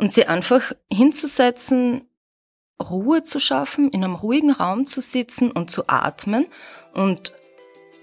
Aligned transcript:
Und 0.00 0.10
sie 0.10 0.26
einfach 0.26 0.72
hinzusetzen, 0.90 2.08
Ruhe 2.82 3.22
zu 3.22 3.38
schaffen, 3.38 3.90
in 3.90 4.02
einem 4.02 4.14
ruhigen 4.14 4.50
Raum 4.50 4.86
zu 4.86 5.02
sitzen 5.02 5.50
und 5.50 5.70
zu 5.70 5.88
atmen 5.88 6.46
und 6.94 7.34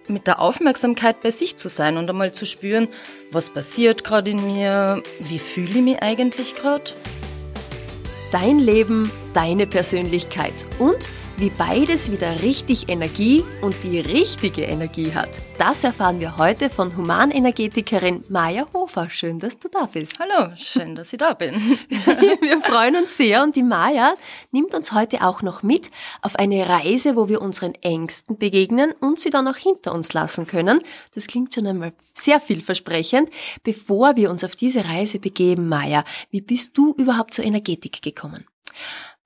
mit 0.08 0.28
der 0.28 0.40
Aufmerksamkeit 0.40 1.22
bei 1.24 1.32
sich 1.32 1.58
zu 1.58 1.70
sein 1.70 1.98
und 1.98 2.08
einmal 2.08 2.32
zu 2.32 2.46
spüren, 2.46 2.88
was 3.32 3.50
passiert 3.50 4.04
gerade 4.04 4.32
in 4.32 4.46
mir, 4.46 5.02
wie 5.20 5.40
fühle 5.40 5.80
ich 5.80 5.82
mich 5.82 6.04
eigentlich 6.04 6.56
gerade. 6.56 6.94
Dein 8.32 8.60
Leben, 8.60 9.12
deine 9.34 9.66
Persönlichkeit 9.66 10.68
und 10.78 11.10
wie 11.38 11.52
beides 11.52 12.12
wieder 12.12 12.42
richtig 12.42 12.90
Energie 12.90 13.44
und 13.62 13.76
die 13.84 14.00
richtige 14.00 14.64
Energie 14.64 15.14
hat. 15.14 15.30
Das 15.60 15.84
erfahren 15.84 16.20
wir 16.20 16.38
heute 16.38 16.72
von 16.72 16.98
Humanenergetikerin 16.98 18.24
Maja 18.28 18.66
Hofer. 18.74 19.12
Schön, 19.12 19.38
dass 19.38 19.60
du 19.60 19.70
da 19.70 19.86
bist. 19.86 20.18
Hallo, 20.18 20.52
schön, 20.56 20.96
dass 20.96 21.14
ich 21.14 21.20
da 21.20 21.36
bin. 21.36 21.54
wir 21.92 22.60
freuen 22.62 22.96
uns 22.96 23.18
sehr 23.18 23.44
und 23.44 23.56
die 23.56 23.62
Maja 23.62 24.16
nimmt 24.52 24.74
uns 24.74 24.94
heute 24.94 25.22
auch 25.22 25.44
noch 25.44 25.62
mit 25.62 25.92
auf 26.24 26.36
eine 26.38 26.68
Reise, 26.68 27.16
wo 27.16 27.30
wir 27.30 27.40
unseren 27.40 27.76
Ängsten 27.76 28.40
begegnen 28.40 28.94
und 29.00 29.20
sie 29.20 29.30
dann 29.30 29.48
auch 29.48 29.58
hinter 29.58 29.94
uns 29.94 30.14
lassen 30.14 30.48
können. 30.48 30.80
Das 31.14 31.28
klingt 31.28 31.54
schon 31.54 31.68
einmal 31.68 31.94
sehr 32.16 32.40
vielversprechend. 32.40 33.30
Bevor 33.62 34.16
wir 34.16 34.32
uns 34.32 34.44
auf 34.44 34.56
diese 34.56 34.86
Reise 34.86 35.20
begeben, 35.20 35.70
Maja, 35.70 36.04
wie 36.32 36.42
bist 36.42 36.76
du 36.76 36.96
überhaupt 36.96 37.36
zur 37.36 37.46
Energetik 37.46 38.02
gekommen? 38.02 38.48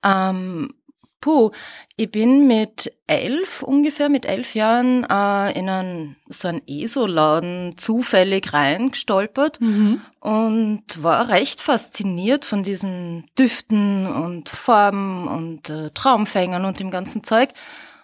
Ähm, 0.04 0.74
Puh, 1.22 1.52
ich 1.96 2.10
bin 2.10 2.48
mit 2.48 2.92
elf 3.06 3.62
ungefähr, 3.62 4.08
mit 4.08 4.26
elf 4.26 4.54
Jahren 4.54 5.04
äh, 5.04 5.56
in 5.56 5.68
einen, 5.68 6.16
so 6.28 6.48
einen 6.48 6.60
ESO-Laden 6.66 7.78
zufällig 7.78 8.52
reingestolpert 8.52 9.60
mhm. 9.60 10.02
und 10.18 10.82
war 11.00 11.28
recht 11.28 11.60
fasziniert 11.60 12.44
von 12.44 12.64
diesen 12.64 13.30
Düften 13.38 14.06
und 14.06 14.48
Farben 14.48 15.28
und 15.28 15.70
äh, 15.70 15.90
Traumfängern 15.90 16.64
und 16.64 16.80
dem 16.80 16.90
ganzen 16.90 17.22
Zeug 17.22 17.50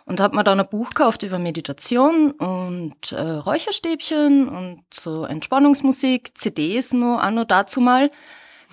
und 0.05 0.21
habe 0.21 0.37
mir 0.37 0.45
dann 0.45 0.61
ein 0.61 0.69
Buch 0.69 0.91
gekauft 0.91 1.25
über 1.25 1.41
Meditation 1.41 2.31
und 2.31 3.11
äh, 3.11 3.21
Räucherstäbchen 3.21 4.49
und 4.49 4.85
so 4.95 5.25
Entspannungsmusik, 5.25 6.39
CDs 6.39 6.93
nur 6.93 7.23
auch 7.23 7.31
noch 7.31 7.47
dazu 7.47 7.81
mal. 7.81 8.11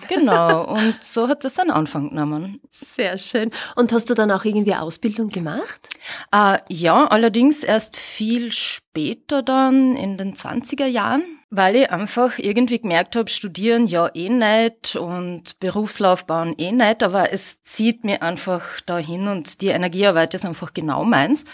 Genau, 0.08 0.64
und 0.64 0.96
so 1.00 1.28
hat 1.28 1.44
das 1.44 1.54
dann 1.54 1.70
Anfang 1.70 2.10
genommen. 2.10 2.60
Sehr 2.70 3.18
schön. 3.18 3.50
Und 3.76 3.92
hast 3.92 4.10
du 4.10 4.14
dann 4.14 4.30
auch 4.30 4.44
irgendwie 4.44 4.74
Ausbildung 4.74 5.30
gemacht? 5.30 5.88
Äh, 6.32 6.58
ja, 6.68 7.06
allerdings 7.06 7.62
erst 7.64 7.96
viel 7.96 8.52
später 8.52 9.42
dann 9.42 9.96
in 9.96 10.18
den 10.18 10.34
20er 10.34 10.86
Jahren, 10.86 11.22
weil 11.50 11.76
ich 11.76 11.90
einfach 11.90 12.38
irgendwie 12.38 12.80
gemerkt 12.80 13.16
habe, 13.16 13.30
studieren 13.30 13.86
ja 13.86 14.10
eh 14.14 14.28
nicht 14.28 14.96
und 14.96 15.58
Berufslaufbahn 15.60 16.54
eh 16.58 16.72
nicht, 16.72 17.02
aber 17.02 17.32
es 17.32 17.62
zieht 17.62 18.04
mir 18.04 18.22
einfach 18.22 18.80
dahin 18.82 19.28
und 19.28 19.60
die 19.62 19.68
Energiearbeit 19.68 20.34
ist 20.34 20.44
einfach 20.44 20.74
genau 20.74 21.04
meins. 21.04 21.44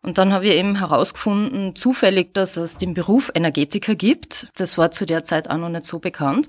Und 0.00 0.18
dann 0.18 0.32
habe 0.32 0.46
ich 0.46 0.54
eben 0.54 0.78
herausgefunden, 0.78 1.76
zufällig, 1.76 2.34
dass 2.34 2.56
es 2.56 2.76
den 2.76 2.92
Beruf 2.92 3.30
Energetiker 3.34 3.94
gibt. 3.94 4.48
Das 4.56 4.76
war 4.76 4.90
zu 4.90 5.06
der 5.06 5.22
Zeit 5.22 5.48
auch 5.48 5.58
noch 5.58 5.68
nicht 5.68 5.84
so 5.84 6.00
bekannt 6.00 6.48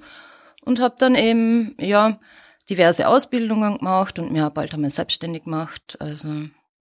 und 0.65 0.79
habe 0.79 0.95
dann 0.97 1.15
eben 1.15 1.75
ja 1.79 2.19
diverse 2.69 3.07
Ausbildungen 3.07 3.77
gemacht 3.77 4.19
und 4.19 4.31
mir 4.31 4.49
bald 4.49 4.73
einmal 4.73 4.89
selbstständig 4.89 5.43
gemacht. 5.43 5.97
Also 5.99 6.29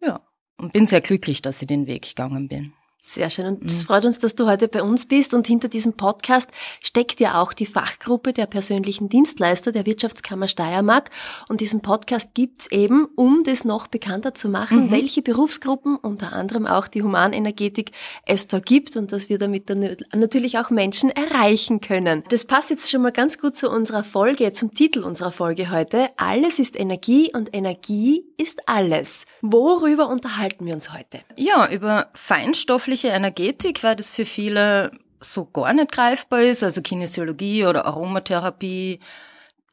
ja, 0.00 0.20
und 0.58 0.72
bin 0.72 0.86
sehr 0.86 1.00
glücklich, 1.00 1.42
dass 1.42 1.60
ich 1.60 1.68
den 1.68 1.86
Weg 1.86 2.02
gegangen 2.08 2.48
bin. 2.48 2.72
Sehr 3.04 3.30
schön. 3.30 3.46
Und 3.46 3.64
es 3.64 3.82
mhm. 3.82 3.86
freut 3.86 4.04
uns, 4.04 4.20
dass 4.20 4.36
du 4.36 4.46
heute 4.46 4.68
bei 4.68 4.80
uns 4.80 5.06
bist. 5.06 5.34
Und 5.34 5.48
hinter 5.48 5.66
diesem 5.66 5.94
Podcast 5.94 6.48
steckt 6.80 7.18
ja 7.18 7.42
auch 7.42 7.52
die 7.52 7.66
Fachgruppe 7.66 8.32
der 8.32 8.46
persönlichen 8.46 9.08
Dienstleister 9.08 9.72
der 9.72 9.86
Wirtschaftskammer 9.86 10.46
Steiermark. 10.46 11.10
Und 11.48 11.60
diesen 11.60 11.82
Podcast 11.82 12.32
gibt's 12.34 12.68
eben, 12.68 13.06
um 13.16 13.42
das 13.42 13.64
noch 13.64 13.88
bekannter 13.88 14.34
zu 14.34 14.48
machen, 14.48 14.86
mhm. 14.86 14.90
welche 14.92 15.20
Berufsgruppen, 15.20 15.96
unter 15.96 16.32
anderem 16.32 16.64
auch 16.64 16.86
die 16.86 17.02
Humanenergetik, 17.02 17.90
es 18.24 18.46
da 18.46 18.60
gibt 18.60 18.96
und 18.96 19.10
dass 19.10 19.28
wir 19.28 19.38
damit 19.38 19.68
dann 19.68 19.96
natürlich 20.14 20.58
auch 20.58 20.70
Menschen 20.70 21.10
erreichen 21.10 21.80
können. 21.80 22.22
Das 22.28 22.44
passt 22.44 22.70
jetzt 22.70 22.88
schon 22.88 23.02
mal 23.02 23.10
ganz 23.10 23.36
gut 23.36 23.56
zu 23.56 23.68
unserer 23.68 24.04
Folge, 24.04 24.52
zum 24.52 24.74
Titel 24.74 25.00
unserer 25.00 25.32
Folge 25.32 25.72
heute. 25.72 26.10
Alles 26.18 26.60
ist 26.60 26.78
Energie 26.78 27.32
und 27.34 27.52
Energie 27.52 28.26
ist 28.36 28.60
alles. 28.68 29.24
Worüber 29.40 30.08
unterhalten 30.08 30.66
wir 30.66 30.74
uns 30.74 30.92
heute? 30.92 31.18
Ja, 31.36 31.68
über 31.68 32.06
Feinstoffliche 32.14 32.91
stoffliche 32.92 33.08
Energetik, 33.08 33.82
weil 33.82 33.96
das 33.96 34.10
für 34.10 34.26
viele 34.26 34.92
so 35.20 35.46
gar 35.46 35.72
nicht 35.72 35.92
greifbar 35.92 36.42
ist. 36.42 36.62
Also 36.62 36.82
Kinesiologie 36.82 37.64
oder 37.64 37.86
Aromatherapie 37.86 39.00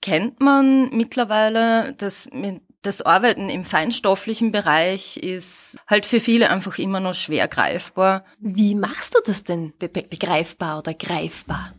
kennt 0.01 0.39
man 0.39 0.89
mittlerweile. 0.95 1.93
Das, 1.97 2.29
das 2.81 3.01
Arbeiten 3.01 3.49
im 3.49 3.65
feinstofflichen 3.65 4.53
Bereich 4.53 5.17
ist 5.17 5.77
halt 5.87 6.05
für 6.05 6.21
viele 6.21 6.49
einfach 6.49 6.77
immer 6.77 7.01
noch 7.01 7.13
schwer 7.13 7.49
greifbar. 7.49 8.23
Wie 8.39 8.75
machst 8.75 9.15
du 9.15 9.19
das 9.25 9.43
denn 9.43 9.73
begreifbar 9.77 10.79
oder 10.79 10.93
greifbar? 10.93 11.73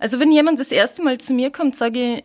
Also 0.00 0.18
wenn 0.18 0.32
jemand 0.32 0.58
das 0.58 0.72
erste 0.72 1.04
Mal 1.04 1.18
zu 1.18 1.32
mir 1.32 1.52
kommt, 1.52 1.76
sage 1.76 2.16
ich 2.16 2.22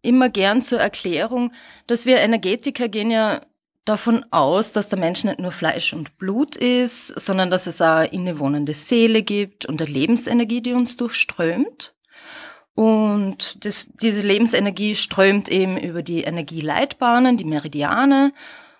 immer 0.00 0.30
gern 0.30 0.62
zur 0.62 0.78
Erklärung, 0.78 1.52
dass 1.86 2.06
wir 2.06 2.18
Energetiker 2.18 2.88
gehen 2.88 3.10
ja 3.10 3.42
davon 3.86 4.26
aus, 4.30 4.72
dass 4.72 4.88
der 4.88 4.98
Mensch 4.98 5.24
nicht 5.24 5.38
nur 5.38 5.52
Fleisch 5.52 5.94
und 5.94 6.18
Blut 6.18 6.56
ist, 6.56 7.08
sondern 7.18 7.50
dass 7.50 7.66
es 7.66 7.80
auch 7.80 8.02
innewohnende 8.02 8.74
Seele 8.74 9.22
gibt 9.22 9.64
und 9.64 9.80
eine 9.80 9.90
Lebensenergie, 9.90 10.60
die 10.60 10.74
uns 10.74 10.96
durchströmt. 10.96 11.94
Und 12.74 13.64
das, 13.64 13.88
diese 13.94 14.20
Lebensenergie 14.20 14.94
strömt 14.94 15.48
eben 15.48 15.78
über 15.78 16.02
die 16.02 16.24
Energieleitbahnen, 16.24 17.38
die 17.38 17.44
Meridiane. 17.44 18.34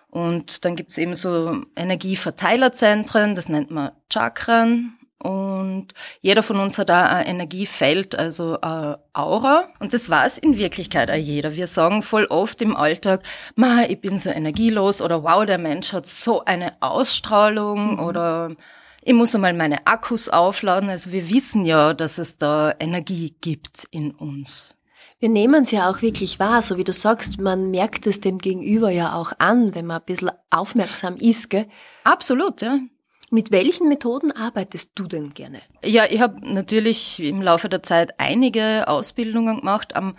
Und 0.09 0.65
dann 0.65 0.75
gibt's 0.75 0.97
eben 0.97 1.15
so 1.15 1.61
Energieverteilerzentren, 1.75 3.33
das 3.33 3.49
nennt 3.49 3.71
man 3.71 3.91
Chakren. 4.11 4.96
Und 5.19 5.87
jeder 6.21 6.43
von 6.43 6.57
uns 6.57 6.77
hat 6.77 6.89
da 6.89 7.07
ein 7.07 7.25
Energiefeld, 7.25 8.15
also 8.15 8.61
eine 8.61 8.99
Aura. 9.13 9.67
Und 9.79 9.93
das 9.93 10.09
weiß 10.09 10.37
in 10.37 10.57
Wirklichkeit 10.57 11.09
auch 11.09 11.15
jeder. 11.15 11.55
Wir 11.55 11.67
sagen 11.67 12.03
voll 12.03 12.25
oft 12.25 12.61
im 12.61 12.75
Alltag, 12.75 13.23
ma, 13.55 13.83
ich 13.87 13.99
bin 13.99 14.19
so 14.19 14.29
energielos 14.29 15.01
oder 15.01 15.23
wow, 15.23 15.45
der 15.45 15.57
Mensch 15.57 15.91
hat 15.93 16.05
so 16.05 16.45
eine 16.45 16.73
Ausstrahlung 16.81 17.93
mhm. 17.93 17.99
oder 17.99 18.55
ich 19.03 19.13
muss 19.13 19.33
einmal 19.33 19.53
meine 19.53 19.87
Akkus 19.87 20.29
aufladen. 20.29 20.89
Also 20.89 21.11
wir 21.11 21.29
wissen 21.29 21.65
ja, 21.65 21.93
dass 21.93 22.19
es 22.19 22.37
da 22.37 22.73
Energie 22.79 23.35
gibt 23.41 23.87
in 23.89 24.11
uns. 24.11 24.75
Wir 25.19 25.29
nehmen 25.29 25.63
es 25.63 25.71
ja 25.71 25.89
auch 25.89 26.03
wirklich 26.03 26.37
wahr, 26.37 26.61
so 26.61 26.77
wie 26.77 26.83
du 26.83 26.93
sagst, 26.93 27.39
man 27.39 27.71
merkt 27.71 28.05
es 28.05 28.21
dem 28.21 28.37
Gegenüber 28.37 28.91
ja 28.91 29.15
auch 29.15 29.33
an, 29.39 29.73
wenn 29.73 29.87
man 29.87 29.97
ein 29.97 30.05
bisschen 30.05 30.29
aufmerksam 30.51 31.15
ist, 31.15 31.49
gell? 31.49 31.65
Absolut, 32.03 32.61
ja. 32.61 32.77
Mit 33.29 33.51
welchen 33.51 33.89
Methoden 33.89 34.31
arbeitest 34.31 34.91
du 34.95 35.05
denn 35.05 35.33
gerne? 35.33 35.61
Ja, 35.83 36.05
ich 36.09 36.21
habe 36.21 36.35
natürlich 36.47 37.21
im 37.21 37.41
Laufe 37.41 37.67
der 37.67 37.83
Zeit 37.83 38.19
einige 38.19 38.87
Ausbildungen 38.87 39.57
gemacht. 39.57 39.95
Am 39.97 40.15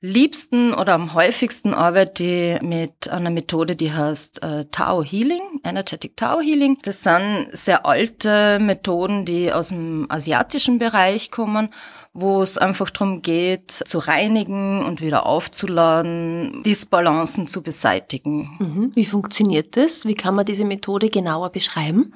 liebsten 0.00 0.72
oder 0.72 0.94
am 0.94 1.14
häufigsten 1.14 1.74
arbeite 1.74 2.24
ich 2.24 2.62
mit 2.62 3.08
einer 3.10 3.30
Methode, 3.30 3.76
die 3.76 3.92
heißt 3.92 4.42
äh, 4.42 4.64
Tao 4.70 5.02
Healing, 5.04 5.60
Energetic 5.64 6.16
Tao 6.16 6.40
Healing. 6.40 6.78
Das 6.82 7.02
sind 7.02 7.48
sehr 7.52 7.84
alte 7.86 8.58
Methoden, 8.60 9.24
die 9.24 9.52
aus 9.52 9.68
dem 9.68 10.06
asiatischen 10.10 10.78
Bereich 10.78 11.30
kommen 11.30 11.70
wo 12.12 12.42
es 12.42 12.58
einfach 12.58 12.90
darum 12.90 13.22
geht, 13.22 13.70
zu 13.70 13.98
reinigen 13.98 14.84
und 14.84 15.00
wieder 15.00 15.26
aufzuladen, 15.26 16.60
Disbalancen 16.64 17.46
zu 17.46 17.62
beseitigen. 17.62 18.56
Mhm. 18.58 18.90
Wie 18.96 19.04
funktioniert 19.04 19.76
das? 19.76 20.04
Wie 20.06 20.16
kann 20.16 20.34
man 20.34 20.44
diese 20.44 20.64
Methode 20.64 21.08
genauer 21.08 21.50
beschreiben? 21.50 22.12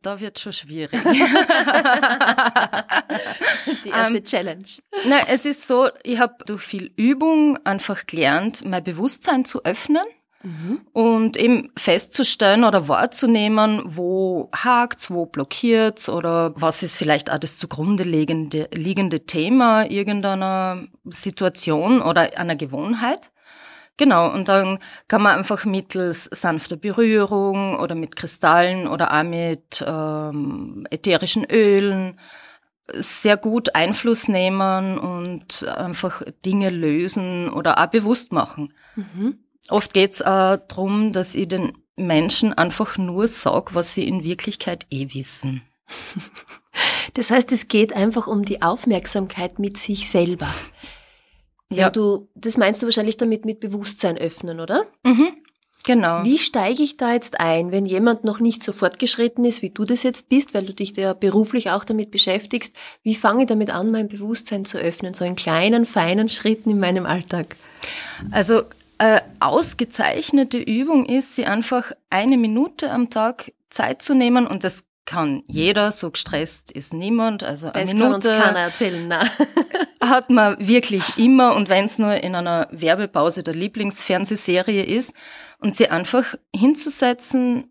Da 0.00 0.18
wird 0.20 0.38
schon 0.38 0.54
schwierig. 0.54 0.98
Die 3.84 3.90
erste 3.90 4.16
ähm, 4.16 4.24
Challenge. 4.24 4.64
Na, 5.06 5.18
es 5.28 5.44
ist 5.44 5.66
so, 5.66 5.90
ich 6.02 6.18
habe 6.18 6.36
durch 6.46 6.62
viel 6.62 6.90
Übung 6.96 7.23
einfach 7.64 8.06
gelernt, 8.06 8.64
mein 8.64 8.84
Bewusstsein 8.84 9.44
zu 9.44 9.64
öffnen 9.64 10.04
Mhm. 10.44 10.82
Und 10.92 11.36
eben 11.38 11.70
festzustellen 11.74 12.64
oder 12.64 12.86
wahrzunehmen, 12.86 13.80
wo 13.86 14.50
hakt's, 14.54 15.10
wo 15.10 15.24
blockiert's 15.24 16.10
oder 16.10 16.52
was 16.54 16.82
ist 16.82 16.98
vielleicht 16.98 17.32
auch 17.32 17.38
das 17.38 17.56
zugrunde 17.56 18.04
liegende, 18.04 18.68
liegende 18.74 19.24
Thema 19.24 19.90
irgendeiner 19.90 20.84
Situation 21.06 22.02
oder 22.02 22.38
einer 22.38 22.56
Gewohnheit. 22.56 23.32
Genau, 23.96 24.30
und 24.30 24.48
dann 24.48 24.80
kann 25.08 25.22
man 25.22 25.38
einfach 25.38 25.64
mittels 25.64 26.28
sanfter 26.30 26.76
Berührung 26.76 27.78
oder 27.78 27.94
mit 27.94 28.14
Kristallen 28.16 28.86
oder 28.86 29.14
auch 29.18 29.22
mit 29.22 29.82
ähm, 29.86 30.86
ätherischen 30.90 31.44
Ölen 31.50 32.18
sehr 32.92 33.36
gut 33.36 33.74
Einfluss 33.74 34.28
nehmen 34.28 34.98
und 34.98 35.66
einfach 35.68 36.22
Dinge 36.44 36.70
lösen 36.70 37.48
oder 37.50 37.78
auch 37.78 37.86
bewusst 37.86 38.32
machen. 38.32 38.74
Mhm. 38.94 39.38
Oft 39.70 39.94
geht's 39.94 40.20
auch 40.20 40.58
darum, 40.68 41.12
dass 41.12 41.34
ich 41.34 41.48
den 41.48 41.78
Menschen 41.96 42.52
einfach 42.52 42.98
nur 42.98 43.28
sag, 43.28 43.74
was 43.74 43.94
sie 43.94 44.06
in 44.06 44.24
Wirklichkeit 44.24 44.86
eh 44.90 45.08
wissen. 45.14 45.62
Das 47.14 47.30
heißt, 47.30 47.52
es 47.52 47.68
geht 47.68 47.94
einfach 47.94 48.26
um 48.26 48.44
die 48.44 48.60
Aufmerksamkeit 48.60 49.60
mit 49.60 49.78
sich 49.78 50.10
selber. 50.10 50.52
Ja. 51.70 51.90
du, 51.90 52.28
das 52.34 52.56
meinst 52.56 52.82
du 52.82 52.86
wahrscheinlich 52.86 53.16
damit 53.16 53.44
mit 53.44 53.60
Bewusstsein 53.60 54.18
öffnen, 54.18 54.58
oder? 54.58 54.86
Mhm. 55.04 55.43
Genau. 55.86 56.24
Wie 56.24 56.38
steige 56.38 56.82
ich 56.82 56.96
da 56.96 57.12
jetzt 57.12 57.40
ein, 57.40 57.70
wenn 57.70 57.84
jemand 57.84 58.24
noch 58.24 58.40
nicht 58.40 58.64
so 58.64 58.72
fortgeschritten 58.72 59.44
ist, 59.44 59.60
wie 59.60 59.68
du 59.68 59.84
das 59.84 60.02
jetzt 60.02 60.30
bist, 60.30 60.54
weil 60.54 60.64
du 60.64 60.72
dich 60.72 60.96
ja 60.96 61.12
beruflich 61.12 61.70
auch 61.70 61.84
damit 61.84 62.10
beschäftigst? 62.10 62.74
Wie 63.02 63.14
fange 63.14 63.42
ich 63.42 63.48
damit 63.48 63.68
an, 63.70 63.90
mein 63.90 64.08
Bewusstsein 64.08 64.64
zu 64.64 64.78
öffnen, 64.78 65.12
so 65.12 65.24
in 65.26 65.36
kleinen, 65.36 65.84
feinen 65.84 66.30
Schritten 66.30 66.70
in 66.70 66.80
meinem 66.80 67.04
Alltag? 67.04 67.56
Also 68.30 68.62
äh, 68.96 69.20
ausgezeichnete 69.40 70.58
Übung 70.58 71.04
ist, 71.04 71.36
sie 71.36 71.44
einfach 71.44 71.92
eine 72.08 72.38
Minute 72.38 72.90
am 72.90 73.10
Tag 73.10 73.52
Zeit 73.68 74.00
zu 74.00 74.14
nehmen 74.14 74.46
und 74.46 74.64
das 74.64 74.84
kann 75.06 75.42
jeder, 75.46 75.92
so 75.92 76.10
gestresst 76.10 76.72
ist 76.72 76.94
niemand. 76.94 77.42
Also 77.42 77.68
eine 77.68 77.84
das 77.84 77.92
Minute 77.92 78.04
kann 78.04 78.14
uns 78.14 78.44
keiner 78.44 78.58
erzählen. 78.60 79.08
Nein. 79.08 79.30
hat 80.00 80.30
man 80.30 80.56
wirklich 80.66 81.16
immer 81.16 81.54
und 81.54 81.68
wenn 81.68 81.86
es 81.86 81.98
nur 81.98 82.14
in 82.22 82.34
einer 82.34 82.68
Werbepause 82.70 83.42
der 83.42 83.54
Lieblingsfernsehserie 83.54 84.84
ist 84.84 85.14
und 85.58 85.74
sie 85.74 85.88
einfach 85.88 86.34
hinzusetzen, 86.54 87.70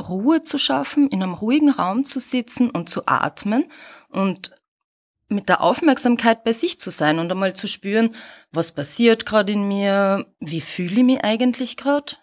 Ruhe 0.00 0.42
zu 0.42 0.58
schaffen, 0.58 1.08
in 1.08 1.22
einem 1.22 1.34
ruhigen 1.34 1.70
Raum 1.70 2.04
zu 2.04 2.20
sitzen 2.20 2.70
und 2.70 2.88
zu 2.88 3.02
atmen 3.06 3.66
und 4.08 4.52
mit 5.28 5.48
der 5.48 5.60
Aufmerksamkeit 5.60 6.42
bei 6.42 6.52
sich 6.52 6.80
zu 6.80 6.90
sein 6.90 7.18
und 7.18 7.30
einmal 7.30 7.54
zu 7.54 7.68
spüren, 7.68 8.14
was 8.50 8.72
passiert 8.72 9.26
gerade 9.26 9.52
in 9.52 9.68
mir, 9.68 10.26
wie 10.40 10.60
fühle 10.60 10.96
ich 10.96 11.04
mich 11.04 11.24
eigentlich 11.24 11.76
gerade? 11.76 12.14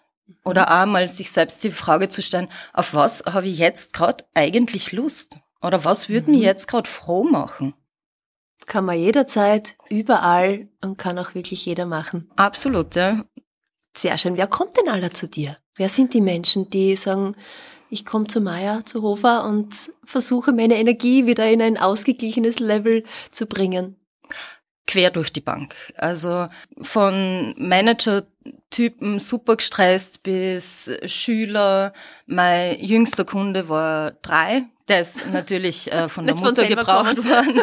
Oder 0.44 0.70
auch 0.70 0.86
mal 0.86 1.08
sich 1.08 1.30
selbst 1.30 1.62
die 1.64 1.70
Frage 1.70 2.08
zu 2.08 2.22
stellen, 2.22 2.48
auf 2.72 2.94
was 2.94 3.22
habe 3.26 3.48
ich 3.48 3.58
jetzt 3.58 3.92
gerade 3.92 4.24
eigentlich 4.34 4.92
Lust? 4.92 5.38
Oder 5.60 5.84
was 5.84 6.08
würde 6.08 6.30
mich 6.30 6.40
mhm. 6.40 6.46
jetzt 6.46 6.68
gerade 6.68 6.88
froh 6.88 7.24
machen? 7.24 7.74
Kann 8.66 8.84
man 8.84 8.98
jederzeit, 8.98 9.76
überall 9.88 10.68
und 10.82 10.98
kann 10.98 11.18
auch 11.18 11.34
wirklich 11.34 11.64
jeder 11.64 11.86
machen. 11.86 12.30
Absolut, 12.36 12.94
ja. 12.96 13.24
Sehr 13.96 14.16
schön. 14.18 14.36
Wer 14.36 14.46
kommt 14.46 14.76
denn 14.76 14.88
alle 14.88 15.12
zu 15.12 15.26
dir? 15.26 15.56
Wer 15.76 15.88
sind 15.88 16.14
die 16.14 16.20
Menschen, 16.20 16.70
die 16.70 16.94
sagen, 16.94 17.34
ich 17.90 18.04
komme 18.04 18.26
zu 18.26 18.40
Maya, 18.40 18.84
zu 18.84 19.02
Hofer 19.02 19.44
und 19.44 19.74
versuche 20.04 20.52
meine 20.52 20.76
Energie 20.76 21.26
wieder 21.26 21.48
in 21.50 21.62
ein 21.62 21.78
ausgeglichenes 21.78 22.58
Level 22.58 23.04
zu 23.30 23.46
bringen? 23.46 23.96
Quer 24.86 25.10
durch 25.10 25.32
die 25.32 25.40
Bank. 25.40 25.74
Also 25.96 26.48
von 26.80 27.54
Manager-Typen 28.48 29.20
super 29.20 29.56
gestresst 29.56 30.22
bis 30.22 30.90
Schüler. 31.04 31.92
Mein 32.26 32.78
jüngster 32.80 33.24
Kunde 33.24 33.68
war 33.68 34.12
drei. 34.22 34.64
Der 34.88 35.00
ist 35.00 35.30
natürlich 35.32 35.92
äh, 35.92 36.08
von 36.08 36.26
der 36.26 36.36
Mutter 36.36 36.62
von 36.62 36.68
gebraucht 36.68 37.18
worden. 37.18 37.60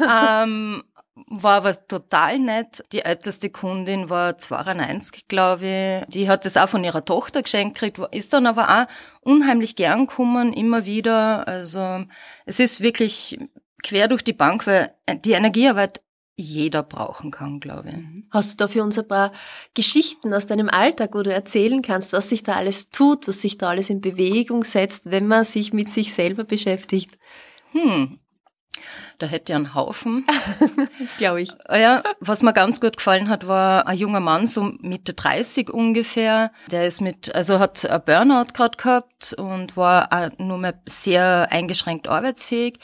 ähm, 0.02 0.82
war 1.28 1.56
aber 1.58 1.86
total 1.86 2.38
nett. 2.38 2.84
Die 2.92 3.00
älteste 3.00 3.50
Kundin 3.50 4.10
war 4.10 4.36
92, 4.36 5.28
glaube 5.28 6.04
ich. 6.06 6.14
Die 6.14 6.28
hat 6.28 6.44
das 6.44 6.56
auch 6.56 6.68
von 6.68 6.84
ihrer 6.84 7.04
Tochter 7.04 7.42
geschenkt 7.42 7.78
gekriegt, 7.78 8.00
ist 8.12 8.32
dann 8.32 8.46
aber 8.46 8.68
auch 8.68 8.86
unheimlich 9.22 9.76
gern 9.76 10.06
gekommen, 10.06 10.52
immer 10.52 10.86
wieder. 10.86 11.46
Also 11.46 12.04
es 12.44 12.60
ist 12.60 12.80
wirklich 12.80 13.38
quer 13.82 14.08
durch 14.08 14.22
die 14.22 14.32
Bank, 14.32 14.66
weil 14.66 14.92
die 15.24 15.32
Energiearbeit 15.32 16.00
jeder 16.36 16.82
brauchen 16.82 17.30
kann, 17.30 17.60
glaube 17.60 17.88
ich. 17.88 18.24
Hast 18.30 18.52
du 18.52 18.56
da 18.58 18.68
für 18.68 18.82
uns 18.82 18.98
ein 18.98 19.08
paar 19.08 19.32
Geschichten 19.74 20.34
aus 20.34 20.46
deinem 20.46 20.68
Alltag, 20.68 21.14
wo 21.14 21.22
du 21.22 21.32
erzählen 21.32 21.80
kannst, 21.80 22.12
was 22.12 22.28
sich 22.28 22.42
da 22.42 22.56
alles 22.56 22.90
tut, 22.90 23.26
was 23.26 23.40
sich 23.40 23.56
da 23.56 23.70
alles 23.70 23.88
in 23.88 24.02
Bewegung 24.02 24.62
setzt, 24.64 25.10
wenn 25.10 25.26
man 25.26 25.44
sich 25.44 25.72
mit 25.72 25.90
sich 25.90 26.12
selber 26.12 26.44
beschäftigt? 26.44 27.18
Hm, 27.72 28.18
da 29.18 29.26
hätte 29.26 29.52
ich 29.52 29.56
einen 29.56 29.74
Haufen. 29.74 30.26
das 31.00 31.16
glaube 31.16 31.40
ich. 31.40 31.50
Ah 31.64 31.78
ja, 31.78 32.02
was 32.20 32.42
mir 32.42 32.52
ganz 32.52 32.80
gut 32.80 32.98
gefallen 32.98 33.30
hat, 33.30 33.46
war 33.46 33.86
ein 33.86 33.96
junger 33.96 34.20
Mann, 34.20 34.46
so 34.46 34.74
Mitte 34.80 35.14
30 35.14 35.70
ungefähr. 35.70 36.52
Der 36.70 36.86
ist 36.86 37.00
mit, 37.00 37.34
also 37.34 37.58
hat 37.58 37.86
ein 37.86 38.02
Burnout 38.04 38.52
gerade 38.52 38.76
gehabt 38.76 39.32
und 39.38 39.76
war 39.78 40.12
auch 40.12 40.38
nur 40.38 40.58
mehr 40.58 40.78
sehr 40.86 41.48
eingeschränkt 41.50 42.08
arbeitsfähig 42.08 42.78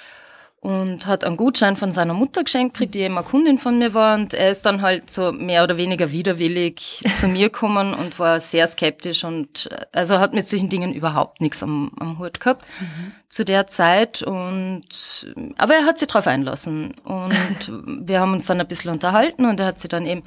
und 0.62 1.08
hat 1.08 1.24
einen 1.24 1.36
Gutschein 1.36 1.76
von 1.76 1.90
seiner 1.90 2.14
Mutter 2.14 2.44
geschenkt 2.44 2.74
gekriegt, 2.74 2.94
die 2.94 3.00
eben 3.00 3.18
eine 3.18 3.26
Kundin 3.26 3.58
von 3.58 3.80
mir 3.80 3.94
war. 3.94 4.14
Und 4.14 4.32
er 4.32 4.52
ist 4.52 4.64
dann 4.64 4.80
halt 4.80 5.10
so 5.10 5.32
mehr 5.32 5.64
oder 5.64 5.76
weniger 5.76 6.12
widerwillig 6.12 7.02
zu 7.20 7.26
mir 7.26 7.48
gekommen 7.48 7.92
und 7.92 8.20
war 8.20 8.38
sehr 8.38 8.68
skeptisch 8.68 9.24
und 9.24 9.68
also 9.90 10.20
hat 10.20 10.34
mit 10.34 10.46
solchen 10.46 10.68
Dingen 10.68 10.94
überhaupt 10.94 11.40
nichts 11.40 11.64
am, 11.64 11.90
am 11.98 12.20
Hut 12.20 12.38
gehabt 12.38 12.64
mhm. 12.78 13.12
zu 13.28 13.44
der 13.44 13.66
Zeit. 13.66 14.22
Und 14.22 15.26
aber 15.58 15.74
er 15.74 15.84
hat 15.84 15.98
sich 15.98 16.06
drauf 16.06 16.28
einlassen. 16.28 16.94
Und 17.02 17.72
wir 18.06 18.20
haben 18.20 18.32
uns 18.32 18.46
dann 18.46 18.60
ein 18.60 18.68
bisschen 18.68 18.92
unterhalten 18.92 19.46
und 19.46 19.58
er 19.58 19.66
hat 19.66 19.80
sich 19.80 19.88
dann 19.88 20.06
eben 20.06 20.22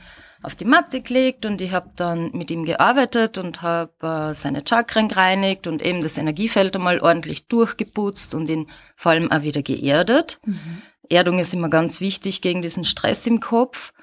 auf 0.45 0.55
die 0.55 0.65
Matte 0.65 1.01
gelegt 1.01 1.45
und 1.45 1.61
ich 1.61 1.71
habe 1.71 1.89
dann 1.95 2.31
mit 2.33 2.51
ihm 2.51 2.65
gearbeitet 2.65 3.37
und 3.37 3.61
habe 3.61 4.29
äh, 4.29 4.33
seine 4.33 4.63
Chakren 4.67 5.09
gereinigt 5.09 5.67
und 5.67 5.81
eben 5.81 6.01
das 6.01 6.17
Energiefeld 6.17 6.75
einmal 6.75 6.99
ordentlich 6.99 7.47
durchgeputzt 7.47 8.35
und 8.35 8.49
ihn 8.49 8.69
vor 8.95 9.13
allem 9.13 9.31
auch 9.31 9.41
wieder 9.41 9.61
geerdet. 9.61 10.39
Mhm. 10.45 10.81
Erdung 11.09 11.39
ist 11.39 11.53
immer 11.53 11.69
ganz 11.69 12.01
wichtig 12.01 12.41
gegen 12.41 12.61
diesen 12.61 12.85
Stress 12.85 13.27
im 13.27 13.39
Kopf. 13.39 13.93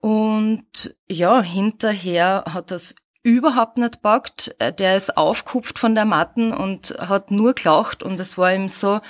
Und 0.00 0.94
ja, 1.08 1.40
hinterher 1.42 2.44
hat 2.52 2.70
das 2.70 2.94
überhaupt 3.22 3.78
nicht 3.78 4.02
packt. 4.02 4.54
Äh, 4.58 4.72
der 4.72 4.96
ist 4.96 5.16
aufkupft 5.16 5.78
von 5.78 5.94
der 5.94 6.04
Matten 6.04 6.52
und 6.52 6.94
hat 6.98 7.30
nur 7.30 7.54
gelacht 7.54 8.02
und 8.02 8.18
es 8.20 8.38
war 8.38 8.54
ihm 8.54 8.68
so 8.68 9.00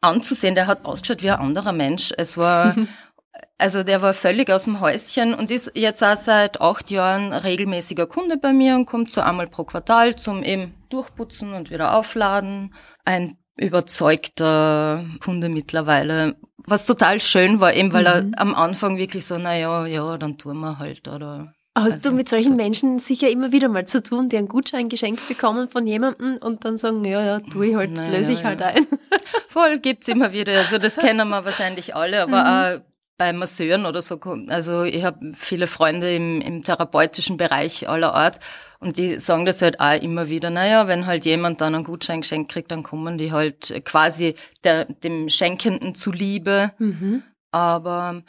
anzusehen. 0.00 0.54
Der 0.54 0.66
hat 0.66 0.84
ausgeschaut 0.84 1.22
wie 1.22 1.30
ein 1.30 1.40
anderer 1.40 1.72
Mensch. 1.72 2.12
Es 2.16 2.36
war 2.36 2.74
Also 3.58 3.82
der 3.82 4.02
war 4.02 4.14
völlig 4.14 4.50
aus 4.50 4.64
dem 4.64 4.80
Häuschen 4.80 5.34
und 5.34 5.50
ist 5.50 5.72
jetzt 5.74 6.02
auch 6.02 6.16
seit 6.16 6.60
acht 6.60 6.90
Jahren 6.90 7.32
regelmäßiger 7.32 8.06
Kunde 8.06 8.36
bei 8.36 8.52
mir 8.52 8.74
und 8.74 8.86
kommt 8.86 9.10
so 9.10 9.20
einmal 9.20 9.46
pro 9.46 9.64
Quartal 9.64 10.16
zum 10.16 10.42
eben 10.42 10.74
Durchputzen 10.88 11.52
und 11.52 11.70
wieder 11.70 11.94
aufladen. 11.96 12.74
Ein 13.04 13.36
überzeugter 13.56 15.04
Kunde 15.22 15.48
mittlerweile, 15.48 16.36
was 16.56 16.86
total 16.86 17.20
schön 17.20 17.60
war, 17.60 17.74
eben 17.74 17.92
weil 17.92 18.02
mhm. 18.02 18.32
er 18.32 18.40
am 18.40 18.54
Anfang 18.54 18.96
wirklich 18.96 19.26
so, 19.26 19.36
na 19.38 19.56
ja, 19.56 19.86
ja, 19.86 20.16
dann 20.16 20.38
tun 20.38 20.58
wir 20.60 20.78
halt 20.78 21.06
oder 21.06 21.52
Hast 21.76 21.84
also, 21.84 22.10
du 22.10 22.16
mit 22.16 22.28
solchen 22.28 22.50
so. 22.50 22.56
Menschen 22.56 22.98
sicher 22.98 23.30
immer 23.30 23.52
wieder 23.52 23.68
mal 23.68 23.86
zu 23.86 24.02
tun, 24.02 24.28
die 24.28 24.36
einen 24.36 24.48
Gutschein 24.48 24.88
geschenkt 24.88 25.28
bekommen 25.28 25.68
von 25.68 25.86
jemandem 25.86 26.36
und 26.38 26.64
dann 26.64 26.76
sagen, 26.78 27.04
ja, 27.04 27.22
ja, 27.22 27.40
tu 27.40 27.62
ich 27.62 27.76
halt, 27.76 27.92
naja, 27.92 28.10
löse 28.10 28.32
ich 28.32 28.44
halt 28.44 28.60
ein. 28.60 28.86
Voll 29.48 29.78
gibt's 29.78 30.08
immer 30.08 30.32
wieder. 30.32 30.52
Also 30.54 30.78
das 30.78 30.96
kennen 30.96 31.28
wir 31.28 31.44
wahrscheinlich 31.44 31.94
alle, 31.94 32.22
aber 32.22 32.78
mhm. 32.78 32.89
Bei 33.20 33.34
Masseuren 33.34 33.84
oder 33.84 34.00
so. 34.00 34.18
Also 34.48 34.84
ich 34.84 35.04
habe 35.04 35.32
viele 35.36 35.66
Freunde 35.66 36.14
im, 36.14 36.40
im 36.40 36.62
therapeutischen 36.62 37.36
Bereich 37.36 37.86
aller 37.86 38.14
Art 38.14 38.40
und 38.78 38.96
die 38.96 39.20
sagen 39.20 39.44
das 39.44 39.60
halt 39.60 39.78
auch 39.78 40.00
immer 40.00 40.30
wieder, 40.30 40.48
naja, 40.48 40.88
wenn 40.88 41.04
halt 41.04 41.26
jemand 41.26 41.60
dann 41.60 41.74
einen 41.74 41.84
Gutschein 41.84 42.22
geschenkt 42.22 42.50
kriegt, 42.50 42.70
dann 42.70 42.82
kommen 42.82 43.18
die 43.18 43.30
halt 43.30 43.84
quasi 43.84 44.36
der, 44.64 44.86
dem 44.86 45.28
Schenkenden 45.28 45.94
zuliebe. 45.94 46.72
Mhm. 46.78 47.22
Aber 47.50 48.22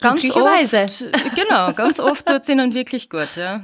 Ganz 0.00 0.24
oft, 0.34 0.72
genau, 1.34 1.72
ganz 1.72 2.00
oft 2.00 2.26
tut 2.26 2.42
es 2.42 2.48
ihnen 2.48 2.74
wirklich 2.74 3.10
gut, 3.10 3.36
ja. 3.36 3.62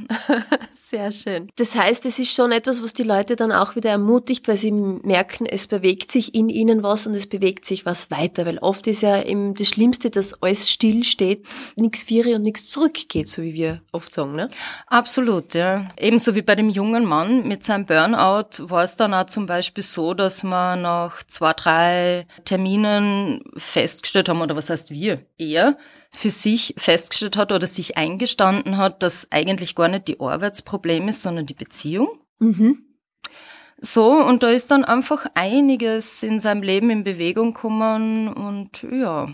Sehr 0.75 1.13
schön. 1.13 1.51
Das 1.57 1.75
heißt, 1.75 2.07
es 2.07 2.19
ist 2.19 2.33
schon 2.33 2.51
etwas, 2.51 2.83
was 2.83 2.95
die 2.95 3.03
Leute 3.03 3.37
dann 3.37 3.53
auch 3.53 3.77
wieder 3.77 3.91
ermutigt, 3.91 4.49
weil 4.49 4.57
sie 4.57 4.73
merken, 4.73 5.45
es 5.45 5.67
bewegt 5.67 6.11
sich 6.11 6.35
in 6.35 6.49
ihnen 6.49 6.83
was 6.83 7.07
und 7.07 7.15
es 7.15 7.27
bewegt 7.27 7.67
sich 7.67 7.85
was 7.85 8.11
weiter, 8.11 8.47
weil 8.47 8.59
oft 8.59 8.87
ist 8.87 9.03
ja 9.03 9.23
eben 9.23 9.55
das 9.55 9.69
Schlimmste, 9.69 10.09
dass 10.09 10.43
alles 10.43 10.71
still 10.71 11.05
steht, 11.05 11.47
nichts 11.77 12.05
viere 12.05 12.37
und 12.37 12.43
nichts 12.43 12.71
zurückgeht, 12.71 13.29
so 13.29 13.43
wie 13.43 13.53
wir 13.53 13.83
oft 13.93 14.15
sagen, 14.15 14.35
ne? 14.35 14.49
Absolut, 14.87 15.53
ja. 15.53 15.89
Ebenso 15.99 16.35
wie 16.35 16.43
bei 16.43 16.55
dem 16.55 16.71
jungen 16.71 17.05
Mann 17.05 17.47
mit 17.47 17.65
seinem 17.65 17.85
Burnout 17.85 18.71
war 18.71 18.85
es 18.85 18.97
dann 18.97 19.13
auch 19.13 19.27
zum 19.27 19.45
Beispiel 19.45 19.85
so, 19.85 20.15
dass 20.15 20.43
wir 20.43 20.77
nach 20.77 21.23
zwei, 21.25 21.53
drei 21.53 22.27
Terminen 22.45 23.43
festgestellt 23.57 24.29
haben, 24.29 24.41
oder 24.41 24.57
was 24.57 24.71
heißt 24.71 24.91
wir? 24.91 25.21
Er, 25.37 25.77
für 26.19 26.31
sich 26.31 26.75
festgestellt 26.77 27.37
hat 27.37 27.53
oder 27.53 27.69
sich 27.69 27.97
eingestanden 27.97 28.77
hat, 28.77 29.05
dass 29.05 29.29
eigentlich 29.31 29.77
gar 29.77 29.87
nicht 29.87 30.09
die 30.09 30.19
Arbeitsproblem 30.19 31.07
ist, 31.07 31.23
sondern 31.23 31.47
die 31.47 31.55
Beziehung. 31.55 32.09
Mhm. 32.41 32.85
So, 33.81 34.11
und 34.11 34.43
da 34.43 34.49
ist 34.49 34.73
dann 34.73 34.85
einfach 34.85 35.27
einiges 35.35 36.25
in 36.25 36.41
seinem 36.41 36.63
Leben 36.63 36.91
in 36.91 37.05
Bewegung 37.05 37.55
gekommen 37.55 38.27
und 38.27 38.85
ja. 38.91 39.33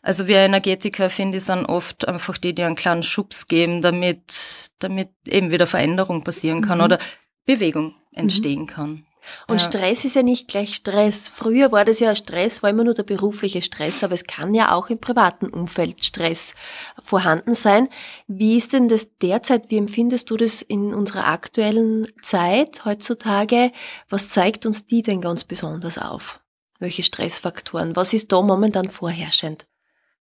Also 0.00 0.26
wir 0.26 0.38
Energetiker, 0.38 1.10
finde 1.10 1.36
ich, 1.36 1.44
sind 1.44 1.66
oft 1.66 2.08
einfach 2.08 2.38
die, 2.38 2.54
die 2.54 2.62
einen 2.62 2.76
kleinen 2.76 3.02
Schubs 3.02 3.46
geben, 3.46 3.82
damit, 3.82 4.70
damit 4.78 5.10
eben 5.28 5.50
wieder 5.50 5.66
Veränderung 5.66 6.24
passieren 6.24 6.62
kann 6.62 6.78
mhm. 6.78 6.84
oder 6.84 6.98
Bewegung 7.44 7.94
entstehen 8.12 8.62
mhm. 8.62 8.66
kann. 8.66 9.06
Und 9.46 9.60
ja. 9.60 9.66
Stress 9.68 10.04
ist 10.04 10.14
ja 10.14 10.22
nicht 10.22 10.48
gleich 10.48 10.74
Stress. 10.74 11.28
Früher 11.28 11.72
war 11.72 11.84
das 11.84 12.00
ja 12.00 12.14
Stress, 12.14 12.62
war 12.62 12.70
immer 12.70 12.84
nur 12.84 12.94
der 12.94 13.02
berufliche 13.02 13.62
Stress, 13.62 14.02
aber 14.02 14.14
es 14.14 14.24
kann 14.24 14.54
ja 14.54 14.74
auch 14.74 14.90
im 14.90 14.98
privaten 14.98 15.48
Umfeld 15.48 16.04
Stress 16.04 16.54
vorhanden 17.02 17.54
sein. 17.54 17.88
Wie 18.26 18.56
ist 18.56 18.72
denn 18.72 18.88
das 18.88 19.18
derzeit? 19.18 19.70
Wie 19.70 19.78
empfindest 19.78 20.30
du 20.30 20.36
das 20.36 20.62
in 20.62 20.94
unserer 20.94 21.26
aktuellen 21.26 22.06
Zeit 22.22 22.84
heutzutage? 22.84 23.72
Was 24.08 24.28
zeigt 24.28 24.66
uns 24.66 24.86
die 24.86 25.02
denn 25.02 25.20
ganz 25.20 25.44
besonders 25.44 25.98
auf? 25.98 26.40
Welche 26.78 27.02
Stressfaktoren? 27.02 27.94
Was 27.94 28.12
ist 28.12 28.32
da 28.32 28.42
momentan 28.42 28.90
vorherrschend? 28.90 29.66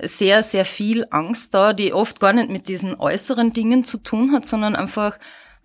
sehr, 0.00 0.42
sehr 0.42 0.64
viel 0.64 1.06
Angst 1.10 1.54
da, 1.54 1.72
die 1.72 1.92
oft 1.92 2.20
gar 2.20 2.32
nicht 2.32 2.50
mit 2.50 2.68
diesen 2.68 2.98
äußeren 2.98 3.52
Dingen 3.52 3.84
zu 3.84 3.98
tun 3.98 4.32
hat, 4.32 4.44
sondern 4.44 4.76
einfach, 4.76 5.18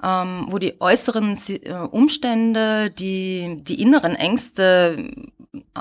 ähm, 0.03 0.48
wo 0.50 0.59
die 0.59 0.79
äußeren 0.79 1.38
äh, 1.48 1.74
Umstände, 1.74 2.91
die, 2.91 3.57
die 3.63 3.81
inneren 3.81 4.15
Ängste 4.15 5.12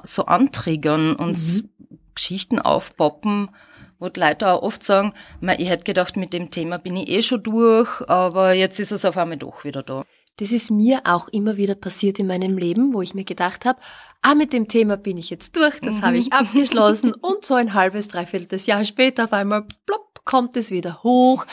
so 0.03 0.27
antriggern 0.27 1.15
und 1.15 1.39
mhm. 1.39 1.69
Geschichten 2.15 2.59
aufpoppen, 2.59 3.51
wo 3.99 4.09
die 4.09 4.21
Leute 4.21 4.49
auch 4.49 4.63
oft 4.63 4.83
sagen, 4.83 5.13
ich 5.59 5.69
hätte 5.69 5.85
gedacht, 5.85 6.17
mit 6.17 6.33
dem 6.33 6.51
Thema 6.51 6.79
bin 6.79 6.97
ich 6.97 7.09
eh 7.09 7.23
schon 7.23 7.43
durch, 7.43 8.09
aber 8.09 8.53
jetzt 8.53 8.81
ist 8.81 8.93
es 8.93 9.05
auf 9.05 9.17
einmal 9.17 9.37
doch 9.37 9.65
wieder 9.65 9.83
da. 9.83 10.05
Das 10.39 10.53
ist 10.53 10.71
mir 10.71 11.03
auch 11.05 11.29
immer 11.29 11.57
wieder 11.57 11.75
passiert 11.75 12.19
in 12.19 12.27
meinem 12.27 12.59
Leben, 12.59 12.95
wo 12.95 13.03
ich 13.03 13.15
mir 13.15 13.25
gedacht 13.25 13.65
habe, 13.65 13.81
ah, 14.23 14.35
mit 14.35 14.53
dem 14.53 14.69
Thema 14.69 14.97
bin 14.97 15.19
ich 15.19 15.31
jetzt 15.31 15.57
durch, 15.57 15.81
das 15.81 15.99
mhm. 15.99 16.03
habe 16.03 16.19
ich 16.19 16.33
abgeschlossen 16.33 17.13
und 17.13 17.45
so 17.45 17.55
ein 17.55 17.75
halbes, 17.75 18.09
dreiviertel 18.09 18.59
Jahr 18.61 18.85
später 18.85 19.25
auf 19.25 19.33
einmal 19.33 19.67
plopp, 19.87 20.25
kommt 20.25 20.57
es 20.57 20.71
wieder 20.71 21.03
hoch. 21.03 21.47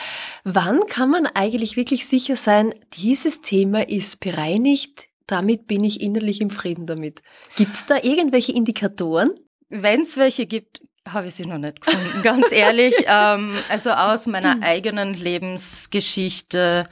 Wann 0.44 0.80
kann 0.86 1.10
man 1.10 1.26
eigentlich 1.26 1.76
wirklich 1.76 2.06
sicher 2.06 2.36
sein, 2.36 2.74
dieses 2.94 3.40
Thema 3.40 3.88
ist 3.88 4.20
bereinigt, 4.20 5.08
damit 5.26 5.66
bin 5.66 5.82
ich 5.82 6.00
innerlich 6.00 6.40
im 6.40 6.50
Frieden 6.50 6.86
damit? 6.86 7.22
Gibt 7.56 7.74
es 7.74 7.86
da 7.86 7.96
irgendwelche 8.02 8.52
Indikatoren? 8.52 9.30
Wenn 9.68 10.02
es 10.02 10.16
welche 10.16 10.46
gibt, 10.46 10.82
habe 11.08 11.28
ich 11.28 11.34
sie 11.34 11.46
noch 11.46 11.58
nicht 11.58 11.80
gefunden, 11.80 12.22
ganz 12.22 12.52
ehrlich. 12.52 12.94
ähm, 13.06 13.52
also 13.68 13.90
aus 13.90 14.26
meiner 14.26 14.62
eigenen 14.62 15.14
Lebensgeschichte 15.14 16.84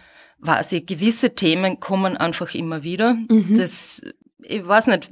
ich, 0.72 0.86
gewisse 0.86 1.34
Themen 1.34 1.80
kommen 1.80 2.16
einfach 2.16 2.54
immer 2.54 2.82
wieder. 2.82 3.14
Mhm. 3.14 3.56
Das, 3.56 4.02
ich 4.42 4.66
weiß 4.66 4.88
nicht, 4.88 5.10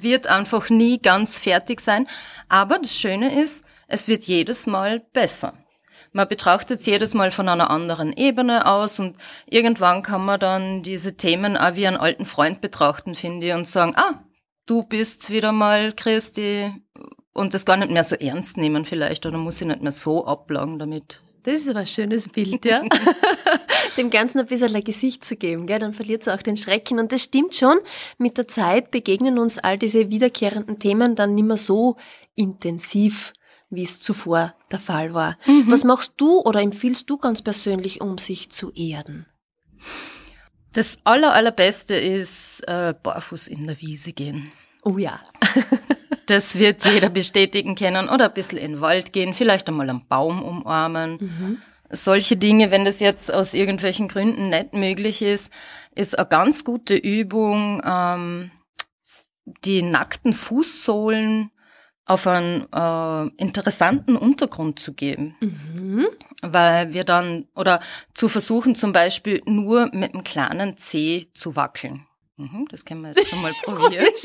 wird 0.00 0.26
einfach 0.26 0.70
nie 0.70 1.00
ganz 1.00 1.38
fertig 1.38 1.80
sein. 1.80 2.06
Aber 2.48 2.78
das 2.78 2.98
Schöne 2.98 3.40
ist, 3.40 3.64
es 3.88 4.08
wird 4.08 4.24
jedes 4.24 4.66
Mal 4.66 5.00
besser. 5.12 5.54
Man 6.12 6.26
betrachtet 6.26 6.80
es 6.80 6.86
jedes 6.86 7.14
Mal 7.14 7.30
von 7.30 7.48
einer 7.48 7.70
anderen 7.70 8.12
Ebene 8.12 8.66
aus 8.66 8.98
und 8.98 9.16
irgendwann 9.46 10.02
kann 10.02 10.24
man 10.24 10.40
dann 10.40 10.82
diese 10.82 11.16
Themen 11.16 11.56
auch 11.56 11.76
wie 11.76 11.86
einen 11.86 11.96
alten 11.96 12.26
Freund 12.26 12.60
betrachten, 12.60 13.14
finde 13.14 13.48
ich, 13.48 13.54
und 13.54 13.68
sagen, 13.68 13.94
ah, 13.96 14.24
du 14.66 14.82
bist 14.82 15.30
wieder 15.30 15.52
mal 15.52 15.92
Christi 15.92 16.72
und 17.32 17.54
das 17.54 17.64
gar 17.64 17.76
nicht 17.76 17.92
mehr 17.92 18.02
so 18.02 18.16
ernst 18.16 18.56
nehmen 18.56 18.86
vielleicht 18.86 19.24
oder 19.24 19.38
muss 19.38 19.60
ich 19.60 19.68
nicht 19.68 19.82
mehr 19.82 19.92
so 19.92 20.26
ablagen 20.26 20.80
damit. 20.80 21.22
Das 21.42 21.54
ist 21.54 21.70
aber 21.70 21.80
ein 21.80 21.86
schönes 21.86 22.28
Bild, 22.28 22.64
ja. 22.64 22.82
Dem 23.96 24.10
Ganzen 24.10 24.40
ein 24.40 24.46
bisschen 24.46 24.74
ein 24.74 24.84
Gesicht 24.84 25.24
zu 25.24 25.36
geben, 25.36 25.66
gell? 25.66 25.78
dann 25.78 25.94
verliert 25.94 26.22
es 26.22 26.28
auch 26.28 26.42
den 26.42 26.56
Schrecken. 26.56 26.98
Und 26.98 27.12
das 27.12 27.22
stimmt 27.22 27.54
schon, 27.54 27.78
mit 28.18 28.36
der 28.36 28.46
Zeit 28.46 28.90
begegnen 28.90 29.38
uns 29.38 29.58
all 29.58 29.78
diese 29.78 30.10
wiederkehrenden 30.10 30.78
Themen 30.78 31.16
dann 31.16 31.34
nicht 31.34 31.46
mehr 31.46 31.56
so 31.56 31.96
intensiv, 32.34 33.32
wie 33.70 33.82
es 33.82 34.00
zuvor 34.00 34.54
der 34.70 34.80
Fall 34.80 35.14
war. 35.14 35.38
Mhm. 35.46 35.70
Was 35.70 35.84
machst 35.84 36.14
du 36.18 36.40
oder 36.40 36.60
empfiehlst 36.60 37.08
du 37.08 37.16
ganz 37.16 37.40
persönlich, 37.42 38.00
um 38.00 38.18
sich 38.18 38.50
zu 38.50 38.70
erden? 38.72 39.26
Das 40.72 40.98
aller, 41.04 41.32
allerbeste 41.32 41.94
ist 41.94 42.62
äh, 42.68 42.94
barfuß 43.02 43.48
in 43.48 43.66
der 43.66 43.80
Wiese 43.80 44.12
gehen. 44.12 44.52
Oh 44.82 44.98
ja. 44.98 45.20
das 46.26 46.58
wird 46.58 46.84
jeder 46.84 47.10
bestätigen 47.10 47.74
können. 47.74 48.08
Oder 48.08 48.26
ein 48.26 48.34
bisschen 48.34 48.58
in 48.58 48.72
den 48.72 48.80
Wald 48.80 49.12
gehen, 49.12 49.34
vielleicht 49.34 49.68
einmal 49.68 49.90
einen 49.90 50.06
Baum 50.06 50.42
umarmen. 50.42 51.18
Mhm. 51.20 51.58
Solche 51.90 52.36
Dinge, 52.36 52.70
wenn 52.70 52.84
das 52.84 53.00
jetzt 53.00 53.32
aus 53.32 53.52
irgendwelchen 53.52 54.08
Gründen 54.08 54.48
nicht 54.48 54.74
möglich 54.74 55.22
ist, 55.22 55.52
ist 55.94 56.16
eine 56.16 56.28
ganz 56.28 56.64
gute 56.64 56.94
Übung, 56.94 57.82
ähm, 57.84 58.50
die 59.64 59.82
nackten 59.82 60.32
Fußsohlen 60.32 61.50
auf 62.06 62.26
einen 62.26 62.66
äh, 62.72 63.42
interessanten 63.42 64.16
Untergrund 64.16 64.78
zu 64.78 64.94
geben. 64.94 65.36
Mhm. 65.40 66.06
Weil 66.42 66.92
wir 66.92 67.04
dann, 67.04 67.48
oder 67.54 67.80
zu 68.14 68.28
versuchen 68.28 68.74
zum 68.74 68.92
Beispiel 68.92 69.42
nur 69.46 69.90
mit 69.92 70.14
einem 70.14 70.24
kleinen 70.24 70.76
Zeh 70.76 71.28
zu 71.34 71.56
wackeln. 71.56 72.06
Mhm, 72.40 72.66
das 72.70 72.84
können 72.84 73.02
wir 73.02 73.10
jetzt 73.14 73.28
schon 73.28 73.42
mal 73.42 73.52
probieren. 73.64 74.06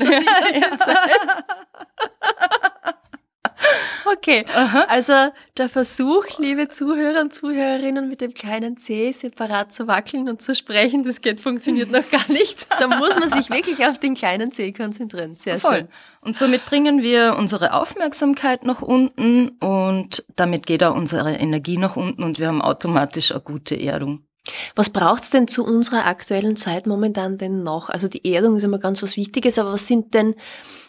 okay, 4.12 4.44
Aha. 4.54 4.86
also 4.88 5.12
der 5.56 5.68
Versuch, 5.68 6.24
liebe 6.38 6.68
Zuhörer 6.68 7.20
und 7.20 7.34
Zuhörerinnen, 7.34 8.08
mit 8.08 8.20
dem 8.20 8.32
kleinen 8.34 8.76
C 8.76 9.12
separat 9.12 9.72
zu 9.72 9.86
wackeln 9.86 10.28
und 10.28 10.40
zu 10.40 10.54
sprechen, 10.54 11.04
das 11.04 11.20
geht, 11.20 11.40
funktioniert 11.40 11.90
noch 11.90 12.08
gar 12.10 12.30
nicht. 12.30 12.66
Da 12.78 12.86
muss 12.86 13.14
man 13.18 13.28
sich 13.28 13.50
wirklich 13.50 13.84
auf 13.86 13.98
den 13.98 14.14
kleinen 14.14 14.52
C 14.52 14.72
konzentrieren. 14.72 15.34
Sehr 15.34 15.60
Voll. 15.60 15.76
schön. 15.76 15.88
Und 16.20 16.36
somit 16.36 16.64
bringen 16.66 17.02
wir 17.02 17.36
unsere 17.38 17.74
Aufmerksamkeit 17.74 18.64
nach 18.64 18.82
unten 18.82 19.50
und 19.60 20.24
damit 20.36 20.66
geht 20.66 20.82
auch 20.82 20.94
unsere 20.94 21.34
Energie 21.34 21.76
nach 21.76 21.96
unten 21.96 22.22
und 22.22 22.38
wir 22.38 22.48
haben 22.48 22.62
automatisch 22.62 23.32
eine 23.32 23.40
gute 23.42 23.78
Erdung. 23.80 24.25
Was 24.74 24.90
braucht's 24.90 25.30
denn 25.30 25.48
zu 25.48 25.64
unserer 25.64 26.06
aktuellen 26.06 26.56
Zeit 26.56 26.86
momentan 26.86 27.38
denn 27.38 27.62
noch? 27.62 27.88
Also 27.88 28.08
die 28.08 28.30
Erdung 28.32 28.56
ist 28.56 28.64
immer 28.64 28.78
ganz 28.78 29.02
was 29.02 29.16
Wichtiges, 29.16 29.58
aber 29.58 29.72
was 29.72 29.86
sind 29.86 30.14
denn 30.14 30.34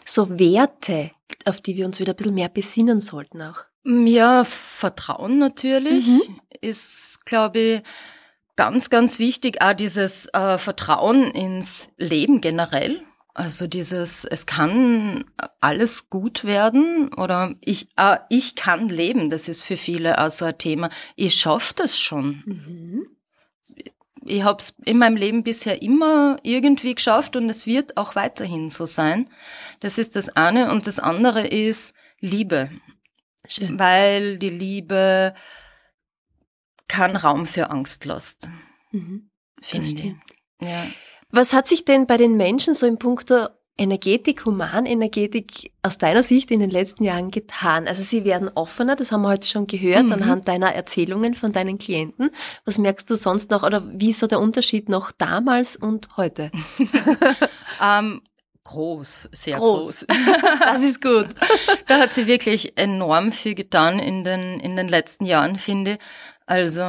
so 0.04 0.38
Werte, 0.38 1.10
auf 1.44 1.60
die 1.60 1.76
wir 1.76 1.86
uns 1.86 2.00
wieder 2.00 2.12
ein 2.12 2.16
bisschen 2.16 2.34
mehr 2.34 2.48
besinnen 2.48 3.00
sollten 3.00 3.42
auch? 3.42 3.64
Ja, 3.84 4.44
Vertrauen 4.44 5.38
natürlich 5.38 6.06
mhm. 6.06 6.40
ist, 6.60 7.24
glaube 7.24 7.58
ich, 7.58 7.82
ganz, 8.56 8.90
ganz 8.90 9.18
wichtig. 9.18 9.62
Auch 9.62 9.72
dieses 9.72 10.26
äh, 10.34 10.58
Vertrauen 10.58 11.30
ins 11.30 11.88
Leben 11.96 12.40
generell. 12.40 13.02
Also 13.32 13.68
dieses, 13.68 14.24
es 14.24 14.46
kann 14.46 15.24
alles 15.60 16.10
gut 16.10 16.44
werden 16.44 17.14
oder 17.14 17.54
ich, 17.60 17.88
äh, 17.96 18.18
ich 18.28 18.56
kann 18.56 18.88
leben, 18.88 19.30
das 19.30 19.48
ist 19.48 19.62
für 19.62 19.76
viele 19.76 20.20
auch 20.20 20.30
so 20.30 20.44
ein 20.44 20.58
Thema. 20.58 20.90
Ich 21.14 21.36
schaffe 21.36 21.72
das 21.76 21.98
schon. 21.98 22.42
Mhm 22.44 23.06
ich 24.28 24.42
habe 24.42 24.60
es 24.60 24.74
in 24.84 24.98
meinem 24.98 25.16
Leben 25.16 25.42
bisher 25.42 25.82
immer 25.82 26.38
irgendwie 26.42 26.94
geschafft 26.94 27.36
und 27.36 27.48
es 27.50 27.66
wird 27.66 27.96
auch 27.96 28.14
weiterhin 28.14 28.70
so 28.70 28.86
sein. 28.86 29.30
Das 29.80 29.98
ist 29.98 30.16
das 30.16 30.28
eine. 30.30 30.70
Und 30.70 30.86
das 30.86 30.98
andere 30.98 31.46
ist 31.46 31.94
Liebe. 32.20 32.70
Schön. 33.46 33.78
Weil 33.78 34.38
die 34.38 34.50
Liebe 34.50 35.34
keinen 36.88 37.16
Raum 37.16 37.46
für 37.46 37.70
Angst 37.70 38.04
lässt. 38.04 38.48
Mhm. 38.92 39.30
Finde 39.60 39.86
ich. 39.86 40.14
Ja. 40.60 40.86
Was 41.30 41.52
hat 41.52 41.68
sich 41.68 41.84
denn 41.84 42.06
bei 42.06 42.16
den 42.16 42.36
Menschen 42.36 42.74
so 42.74 42.86
im 42.86 42.98
Punkt 42.98 43.30
Energetik, 43.78 44.44
Humanenergetik 44.44 45.72
aus 45.82 45.98
deiner 45.98 46.22
Sicht 46.22 46.50
in 46.50 46.60
den 46.60 46.70
letzten 46.70 47.04
Jahren 47.04 47.30
getan? 47.30 47.86
Also 47.86 48.02
sie 48.02 48.24
werden 48.24 48.50
offener, 48.54 48.96
das 48.96 49.12
haben 49.12 49.22
wir 49.22 49.28
heute 49.28 49.46
schon 49.46 49.66
gehört, 49.66 50.06
mhm. 50.06 50.12
anhand 50.12 50.48
deiner 50.48 50.74
Erzählungen 50.74 51.34
von 51.34 51.52
deinen 51.52 51.78
Klienten. 51.78 52.30
Was 52.64 52.78
merkst 52.78 53.08
du 53.08 53.14
sonst 53.14 53.50
noch 53.50 53.62
oder 53.62 53.84
wie 53.92 54.10
ist 54.10 54.18
so 54.18 54.26
der 54.26 54.40
Unterschied 54.40 54.88
noch 54.88 55.12
damals 55.12 55.76
und 55.76 56.08
heute? 56.16 56.50
ähm, 57.82 58.20
groß, 58.64 59.28
sehr 59.32 59.58
groß. 59.58 60.06
groß. 60.06 60.18
das 60.60 60.82
ist 60.82 61.00
gut. 61.00 61.28
da 61.86 61.98
hat 62.00 62.12
sie 62.12 62.26
wirklich 62.26 62.76
enorm 62.76 63.32
viel 63.32 63.54
getan 63.54 63.98
in 63.98 64.24
den, 64.24 64.60
in 64.60 64.76
den 64.76 64.88
letzten 64.88 65.24
Jahren, 65.24 65.58
finde. 65.58 65.98
Also 66.46 66.82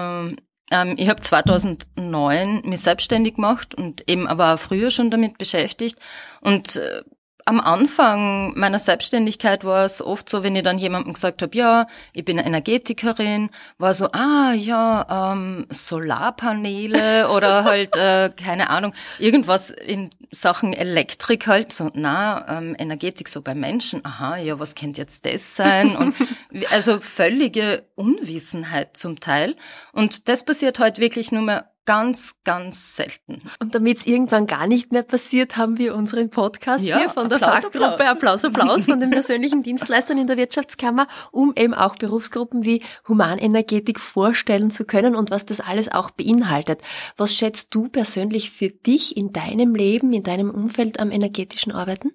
ähm, 0.72 0.96
ich 0.98 1.10
habe 1.10 1.22
2009 1.22 2.62
mich 2.66 2.82
selbstständig 2.82 3.36
gemacht 3.36 3.76
und 3.76 4.10
eben 4.10 4.28
aber 4.28 4.54
auch 4.54 4.60
früher 4.60 4.92
schon 4.92 5.12
damit 5.12 5.38
beschäftigt. 5.38 5.98
Und 6.42 6.76
äh, 6.76 7.04
am 7.50 7.60
Anfang 7.60 8.54
meiner 8.56 8.78
Selbstständigkeit 8.78 9.64
war 9.64 9.84
es 9.84 10.04
oft 10.04 10.30
so, 10.30 10.44
wenn 10.44 10.56
ich 10.56 10.62
dann 10.62 10.78
jemandem 10.78 11.14
gesagt 11.14 11.42
habe, 11.42 11.58
ja, 11.58 11.88
ich 12.14 12.24
bin 12.24 12.38
Energetikerin, 12.38 13.50
war 13.80 13.96
so, 13.96 14.12
ah 14.12 14.54
ja, 14.54 15.34
ähm, 15.34 15.66
Solarpaneele 15.72 17.28
oder 17.36 17.64
halt, 17.64 17.96
äh, 17.98 18.30
keine 18.30 18.70
Ahnung, 18.70 18.94
irgendwas 19.18 19.72
in 19.72 20.12
Sachen 20.30 20.74
Elektrik 20.74 21.48
halt, 21.48 21.74
so, 21.74 21.90
na, 21.96 22.60
ähm, 22.60 22.76
Energetik 22.78 23.28
so 23.28 23.42
bei 23.42 23.56
Menschen, 23.56 24.06
aha, 24.06 24.38
ja, 24.38 24.60
was 24.60 24.76
könnte 24.76 25.02
jetzt 25.02 25.26
das 25.26 25.56
sein? 25.56 25.96
Und 25.96 26.16
also 26.72 27.00
völlige 27.00 27.84
Unwissenheit 27.96 28.96
zum 28.96 29.20
Teil. 29.20 29.56
Und 29.92 30.30
das 30.30 30.46
passiert 30.46 30.78
heute 30.78 30.84
halt 30.84 31.00
wirklich 31.00 31.32
nur 31.32 31.42
mehr 31.42 31.72
ganz, 31.90 32.36
ganz 32.44 32.98
selten. 32.98 33.42
Und 33.60 33.74
damit 33.74 33.98
es 33.98 34.06
irgendwann 34.06 34.46
gar 34.46 34.68
nicht 34.68 34.92
mehr 34.92 35.02
passiert, 35.02 35.58
haben 35.58 35.80
wir 35.80 35.96
unseren 35.96 36.30
Podcast 36.30 36.86
ja, 36.86 37.00
hier 37.00 37.10
von 37.10 37.30
der 37.30 37.38
Applaus, 37.38 37.64
Fachgruppe 37.64 38.08
Applaus, 38.08 38.46
Applaus 38.46 38.86
von 38.86 39.00
den 39.00 39.10
persönlichen 39.10 39.64
Dienstleistern 39.64 40.20
in 40.20 40.28
der 40.28 40.38
Wirtschaftskammer, 40.38 41.08
um 41.32 41.52
eben 41.56 41.74
auch 41.74 41.96
Berufsgruppen 41.96 42.64
wie 42.64 42.84
Humanenergetik 43.08 44.00
vorstellen 44.00 44.70
zu 44.70 44.86
können 44.86 45.16
und 45.16 45.32
was 45.32 45.48
das 45.48 45.62
alles 45.62 45.92
auch 45.92 46.12
beinhaltet. 46.12 46.80
Was 47.18 47.34
schätzt 47.34 47.74
du 47.74 47.90
persönlich 47.90 48.52
für 48.52 48.70
dich 48.70 49.18
in 49.18 49.34
deinem 49.34 49.74
Leben, 49.74 50.14
in 50.14 50.22
deinem 50.22 50.52
Umfeld 50.52 51.00
am 51.00 51.10
energetischen 51.10 51.72
Arbeiten? 51.72 52.12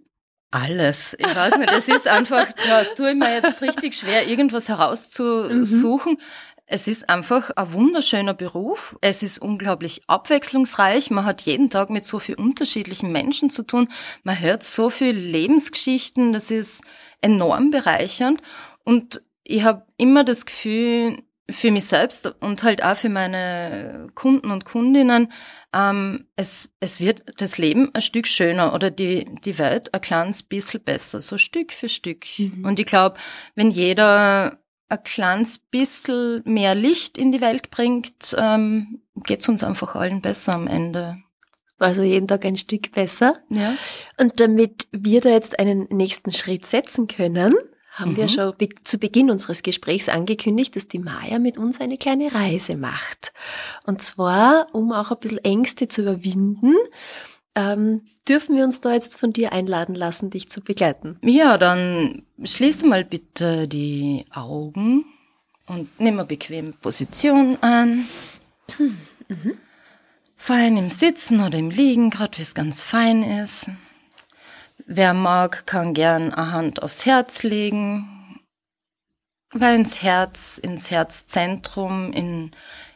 Alles. 0.53 1.17
Ich 1.19 1.35
weiß 1.35 1.57
nicht, 1.59 1.73
es 1.73 1.89
ist 1.89 2.07
einfach, 2.07 2.47
da 2.69 2.85
tue 2.85 3.11
ich 3.11 3.17
mir 3.17 3.35
jetzt 3.35 3.61
richtig 3.61 3.97
schwer, 3.97 4.29
irgendwas 4.29 4.69
herauszusuchen. 4.69 6.13
Mhm. 6.13 6.19
Es 6.67 6.89
ist 6.89 7.11
einfach 7.11 7.51
ein 7.57 7.73
wunderschöner 7.73 8.33
Beruf. 8.35 8.97
Es 9.03 9.23
ist 9.23 9.39
unglaublich 9.39 10.03
abwechslungsreich. 10.07 11.11
Man 11.11 11.27
hat 11.27 11.43
jeden 11.43 11.69
Tag 11.69 11.91
mit 11.91 12.05
so 12.05 12.19
viel 12.19 12.37
unterschiedlichen 12.37 13.13
Menschen 13.13 13.51
zu 13.51 13.65
tun. 13.65 13.89
Man 14.23 14.41
hört 14.41 14.63
so 14.63 14.89
viel 14.89 15.15
Lebensgeschichten. 15.15 16.33
Das 16.33 16.51
ist 16.51 16.83
enorm 17.21 17.71
bereichernd. 17.71 18.41
Und 18.83 19.23
ich 19.43 19.63
habe 19.63 19.85
immer 19.99 20.25
das 20.25 20.47
Gefühl, 20.47 21.19
für 21.51 21.71
mich 21.71 21.85
selbst 21.85 22.27
und 22.41 22.63
halt 22.63 22.83
auch 22.83 22.97
für 22.97 23.11
meine 23.11 24.09
Kunden 24.15 24.51
und 24.51 24.65
Kundinnen, 24.65 25.31
ähm, 25.75 26.27
es, 26.37 26.71
es 26.81 27.01
wird 27.01 27.23
das 27.39 27.59
Leben 27.59 27.95
ein 27.95 28.01
Stück 28.01 28.27
schöner 28.27 28.75
oder 28.75 28.91
die, 28.91 29.27
die 29.45 29.59
Welt 29.59 29.93
ein 29.93 30.01
kleines 30.01 30.43
bisschen 30.43 30.83
besser, 30.83 31.21
so 31.21 31.37
Stück 31.37 31.73
für 31.73 31.91
Stück. 31.91 32.25
Mhm. 32.39 32.65
Und 32.65 32.81
ich 32.81 32.87
glaube, 32.87 33.19
wenn 33.55 33.71
jeder 33.71 34.59
ein 34.95 35.05
kleines 35.05 35.59
bisschen 35.59 36.43
mehr 36.45 36.75
Licht 36.75 37.19
in 37.19 37.33
die 37.33 37.41
Welt 37.41 37.71
bringt, 37.71 38.37
ähm, 38.39 39.01
geht 39.25 39.41
es 39.41 39.49
uns 39.49 39.63
einfach 39.63 39.95
allen 39.95 40.21
besser 40.21 40.55
am 40.55 40.67
Ende. 40.67 41.19
Also 41.79 42.03
jeden 42.03 42.29
Tag 42.29 42.45
ein 42.45 42.57
Stück 42.57 42.93
besser. 42.93 43.39
Ja. 43.51 43.75
Und 44.19 44.41
damit 44.41 44.87
wir 44.93 45.21
da 45.21 45.31
jetzt 45.31 45.59
einen 45.59 45.87
nächsten 45.91 46.33
Schritt 46.33 46.67
setzen 46.67 47.09
können, 47.09 47.55
haben 47.91 48.13
mhm. 48.13 48.17
wir 48.17 48.29
schon 48.29 48.55
be 48.57 48.69
zu 48.85 48.99
Beginn 48.99 49.31
unseres 49.31 49.63
Gesprächs 49.63 50.09
angekündigt, 50.09 50.75
dass 50.77 50.89
die 50.89 50.99
Maya 50.99 51.39
mit 51.39 51.59
uns 51.59 51.81
eine 51.81 51.97
kleine 51.97 52.35
Reise 52.35 52.77
macht. 52.77 53.33
Und 53.87 54.03
zwar, 54.03 54.69
um 54.73 54.93
auch 54.93 55.11
ein 55.11 55.19
bisschen 55.21 55.45
Ängste 55.45 55.89
zu 55.89 56.03
überwinden, 56.03 56.75
ähm, 57.55 58.03
dürfen 58.29 58.57
wir 58.57 58.65
uns 58.65 58.81
da 58.81 58.93
jetzt 58.93 59.19
von 59.19 59.33
dir 59.33 59.53
einladen 59.53 59.95
lassen, 59.95 60.31
dich 60.31 60.49
zu 60.49 60.61
begleiten? 60.61 61.19
Ja, 61.23 61.57
dann 61.59 62.23
schließe 62.43 62.87
mal 62.87 63.05
bitte 63.05 63.69
die 63.69 64.27
Augen 64.33 65.05
und 65.67 66.01
nimm 66.01 66.19
eine 66.19 66.27
bequeme 66.27 66.73
Position 66.73 67.59
an. 67.61 68.05
Mhm. 69.29 69.57
Fein 70.37 70.77
im 70.77 70.91
Sitzen 70.91 71.41
oder 71.41 71.59
im 71.59 71.71
Liegen, 71.71 72.11
gerade 72.11 72.37
wie 72.39 72.43
es 72.43 72.55
ganz 72.55 72.83
fein 72.83 73.23
ist. 73.23 73.67
Wer 74.87 75.15
mag, 75.15 75.67
kann 75.67 75.95
gern 75.95 76.35
eine 76.35 76.53
Hand 76.53 76.83
aufs 76.83 77.07
Herz 77.07 77.43
legen, 77.43 78.41
weil 79.53 79.77
ins 79.77 80.03
Herz, 80.03 80.59
ins 80.59 80.91
Herzzentrum, 80.91 82.13
in, 82.13 82.51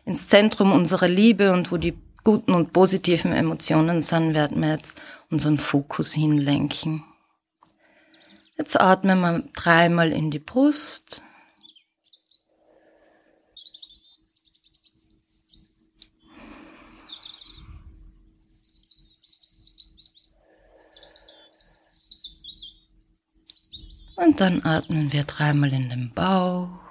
ins 0.04 0.28
Zentrum 0.28 0.72
unserer 0.72 1.08
Liebe 1.08 1.52
und 1.52 1.72
wo 1.72 1.78
die 1.78 1.96
guten 2.28 2.52
und 2.52 2.74
positiven 2.74 3.32
Emotionen 3.32 4.02
sind, 4.02 4.34
werden 4.34 4.60
wir 4.60 4.72
jetzt 4.72 5.00
unseren 5.30 5.56
Fokus 5.56 6.12
hinlenken. 6.12 7.02
Jetzt 8.58 8.78
atmen 8.78 9.20
wir 9.20 9.42
dreimal 9.54 10.12
in 10.12 10.30
die 10.30 10.38
Brust. 10.38 11.22
Und 24.16 24.38
dann 24.38 24.62
atmen 24.66 25.14
wir 25.14 25.24
dreimal 25.24 25.72
in 25.72 25.88
den 25.88 26.12
Bauch. 26.12 26.87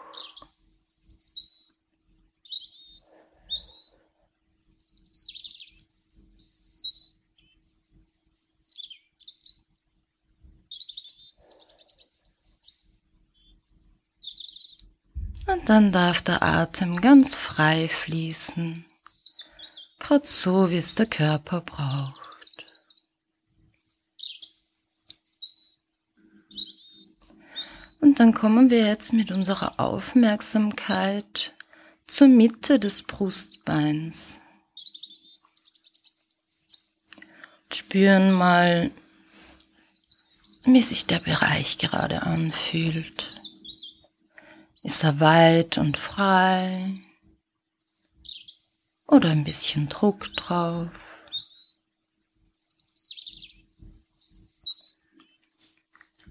Dann 15.68 15.92
darf 15.92 16.22
der 16.22 16.42
Atem 16.44 17.02
ganz 17.02 17.36
frei 17.36 17.90
fließen, 17.90 18.86
gerade 20.00 20.26
so, 20.26 20.70
wie 20.70 20.78
es 20.78 20.96
der 20.96 21.08
Körper 21.08 21.60
braucht. 21.60 22.16
Und 28.00 28.22
dann 28.22 28.34
kommen 28.34 28.70
wir 28.70 28.86
jetzt 28.86 29.12
mit 29.12 29.30
unserer 29.32 29.78
Aufmerksamkeit 29.78 31.54
zur 32.08 32.30
Mitte 32.30 32.80
des 32.80 33.04
Brustbeins. 33.04 34.40
Spüren 37.74 38.32
mal, 38.32 38.92
wie 40.64 40.82
sich 40.82 41.08
der 41.08 41.20
Bereich 41.20 41.78
gerade 41.78 42.22
anfühlt. 42.22 43.37
Ist 44.88 45.04
er 45.04 45.20
weit 45.20 45.78
und 45.78 45.98
frei? 45.98 46.94
Oder 49.10 49.32
ein 49.32 49.44
bisschen 49.44 49.90
Druck 49.90 50.34
drauf? 50.38 50.94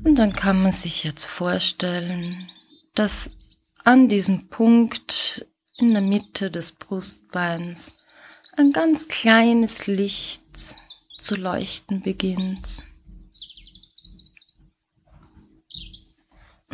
Und 0.02 0.14
dann 0.14 0.32
kann 0.32 0.62
man 0.62 0.72
sich 0.72 1.04
jetzt 1.04 1.26
vorstellen, 1.26 2.50
dass 2.94 3.28
an 3.84 4.08
diesem 4.08 4.48
Punkt 4.48 5.44
in 5.76 5.92
der 5.92 6.00
Mitte 6.00 6.50
des 6.50 6.72
Brustbeins 6.72 8.06
ein 8.56 8.72
ganz 8.72 9.08
kleines 9.08 9.86
Licht 9.86 10.46
zu 11.18 11.34
leuchten 11.34 12.00
beginnt. 12.00 12.85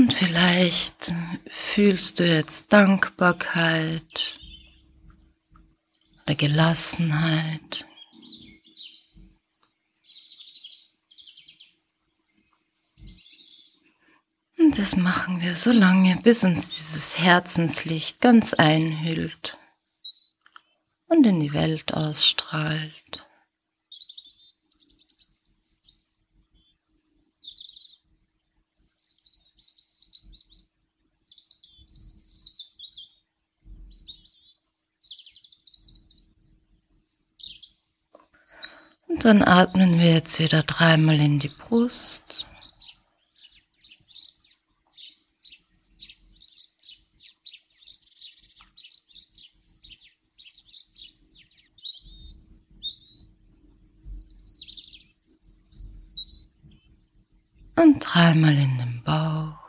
Und 0.02 0.14
vielleicht 0.14 1.14
fühlst 1.46 2.18
du 2.18 2.26
jetzt 2.26 2.72
Dankbarkeit 2.72 4.40
oder 6.24 6.34
Gelassenheit. 6.34 7.86
Und 14.58 14.76
das 14.76 14.96
machen 14.96 15.40
wir 15.40 15.54
so 15.54 15.70
lange, 15.70 16.16
bis 16.16 16.42
uns 16.42 16.74
dieses 16.74 17.20
Herzenslicht 17.20 18.20
ganz 18.20 18.54
einhüllt 18.54 19.56
und 21.10 21.24
in 21.24 21.38
die 21.38 21.52
Welt 21.52 21.94
ausstrahlt. 21.94 23.28
Und 39.12 39.27
dann 39.27 39.42
atmen 39.42 39.98
wir 39.98 40.11
jetzt 40.14 40.38
wieder 40.40 40.62
dreimal 40.62 41.20
in 41.20 41.38
die 41.38 41.51
Brust. 41.51 42.46
Und 57.77 58.01
dreimal 58.01 58.57
in 58.57 58.79
den 58.79 59.03
Bauch. 59.05 59.62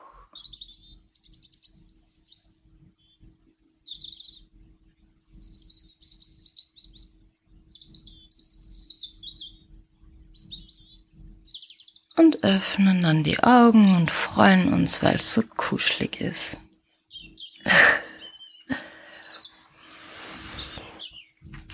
Und 12.24 12.44
öffnen 12.44 13.04
dann 13.04 13.24
die 13.24 13.40
Augen 13.40 13.96
und 13.96 14.10
freuen 14.10 14.74
uns, 14.74 15.04
weil 15.04 15.16
es 15.16 15.34
so 15.34 15.42
kuschelig 15.42 16.22
ist. 16.22 16.58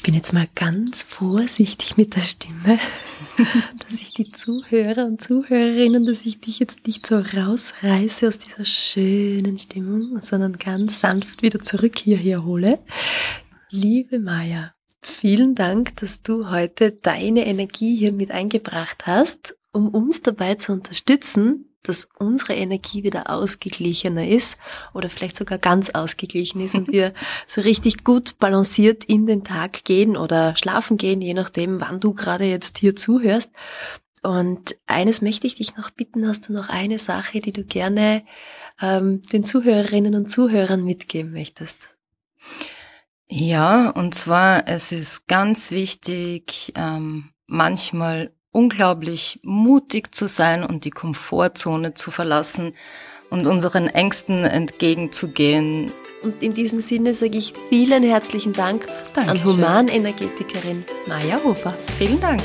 bin 0.03 0.15
jetzt 0.15 0.33
mal 0.33 0.47
ganz 0.55 1.03
vorsichtig 1.03 1.97
mit 1.97 2.15
der 2.15 2.21
Stimme, 2.21 2.79
dass 3.87 4.01
ich 4.01 4.13
die 4.13 4.31
Zuhörer 4.31 5.05
und 5.05 5.21
Zuhörerinnen, 5.21 6.05
dass 6.05 6.25
ich 6.25 6.39
dich 6.39 6.57
jetzt 6.57 6.87
nicht 6.87 7.05
so 7.05 7.19
rausreiße 7.19 8.27
aus 8.27 8.39
dieser 8.39 8.65
schönen 8.65 9.59
Stimmung, 9.59 10.17
sondern 10.17 10.57
ganz 10.57 10.99
sanft 11.01 11.43
wieder 11.43 11.59
zurück 11.59 11.99
hierher 11.99 12.43
hole. 12.43 12.79
Liebe 13.69 14.17
Maya, 14.17 14.73
Vielen 15.01 15.55
Dank, 15.55 15.95
dass 15.97 16.23
du 16.23 16.49
heute 16.49 16.91
deine 16.91 17.45
Energie 17.45 17.95
hier 17.95 18.11
mit 18.11 18.31
eingebracht 18.31 19.07
hast, 19.07 19.55
um 19.71 19.89
uns 19.89 20.21
dabei 20.21 20.55
zu 20.55 20.73
unterstützen, 20.73 21.65
dass 21.83 22.09
unsere 22.17 22.55
Energie 22.55 23.03
wieder 23.03 23.29
ausgeglichener 23.29 24.27
ist 24.27 24.57
oder 24.93 25.09
vielleicht 25.09 25.37
sogar 25.37 25.57
ganz 25.57 25.89
ausgeglichen 25.89 26.59
ist 26.59 26.75
und 26.75 26.87
wir 26.91 27.13
so 27.47 27.61
richtig 27.61 28.03
gut 28.03 28.37
balanciert 28.39 29.05
in 29.05 29.25
den 29.25 29.43
Tag 29.43 29.85
gehen 29.85 30.17
oder 30.17 30.55
schlafen 30.55 30.97
gehen, 30.97 31.21
je 31.21 31.33
nachdem, 31.33 31.79
wann 31.79 31.99
du 31.99 32.13
gerade 32.13 32.45
jetzt 32.45 32.77
hier 32.77 32.95
zuhörst. 32.95 33.51
Und 34.21 34.75
eines 34.85 35.21
möchte 35.21 35.47
ich 35.47 35.55
dich 35.55 35.77
noch 35.77 35.91
bitten, 35.91 36.27
hast 36.27 36.49
du 36.49 36.53
noch 36.53 36.67
eine 36.67 36.99
Sache, 36.99 37.39
die 37.39 37.53
du 37.53 37.63
gerne 37.63 38.25
ähm, 38.81 39.21
den 39.31 39.45
Zuhörerinnen 39.45 40.15
und 40.15 40.29
Zuhörern 40.29 40.83
mitgeben 40.83 41.31
möchtest? 41.31 41.89
Ja, 43.29 43.91
und 43.91 44.15
zwar, 44.15 44.67
es 44.67 44.91
ist 44.91 45.27
ganz 45.27 45.71
wichtig, 45.71 46.73
ähm, 46.75 47.29
manchmal 47.45 48.33
unglaublich 48.51 49.39
mutig 49.43 50.13
zu 50.13 50.27
sein 50.27 50.63
und 50.63 50.85
die 50.85 50.91
Komfortzone 50.91 51.93
zu 51.93 52.11
verlassen 52.11 52.73
und 53.29 53.47
unseren 53.47 53.87
Ängsten 53.87 54.43
entgegenzugehen. 54.43 55.91
Und 56.23 56.41
in 56.41 56.53
diesem 56.53 56.81
Sinne 56.81 57.13
sage 57.13 57.37
ich 57.37 57.53
vielen 57.69 58.03
herzlichen 58.03 58.53
Dank 58.53 58.87
Dankeschön. 59.13 59.29
an 59.29 59.45
Humanenergetikerin 59.45 60.83
Maja 61.07 61.39
Hofer. 61.43 61.75
Vielen 61.97 62.19
Dank. 62.19 62.41